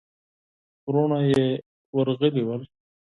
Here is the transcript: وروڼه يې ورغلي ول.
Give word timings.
وروڼه 0.87 1.19
يې 1.31 1.45
ورغلي 1.95 2.41
ول. 2.45 2.61